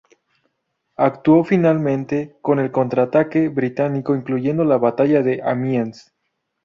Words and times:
Actuó 0.97 1.43
finalmente 1.43 2.35
en 2.43 2.57
el 2.57 2.71
contraataque 2.71 3.49
británico, 3.49 4.15
incluyendo 4.15 4.63
la 4.63 4.79
Batalla 4.79 5.21
de 5.21 5.43
Amiens. 5.45 6.11